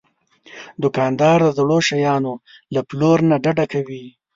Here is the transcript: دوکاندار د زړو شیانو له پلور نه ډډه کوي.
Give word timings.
دوکاندار 0.83 1.39
د 1.43 1.49
زړو 1.57 1.77
شیانو 1.87 2.33
له 2.73 2.81
پلور 2.89 3.17
نه 3.29 3.35
ډډه 3.43 3.65
کوي. 3.73 4.05